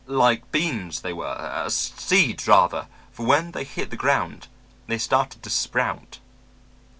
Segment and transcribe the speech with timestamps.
[0.07, 4.47] Like beans, they were; seeds, rather; for when they hit the ground
[4.87, 6.17] they started to sprout."